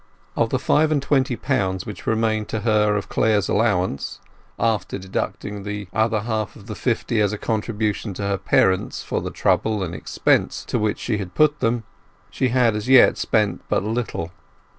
[0.35, 4.19] Of the five and twenty pounds which had remained to her of Clare's allowance,
[4.57, 9.21] after deducting the other half of the fifty as a contribution to her parents for
[9.21, 11.83] the trouble and expense to which she had put them,
[12.31, 14.31] she had as yet spent but little.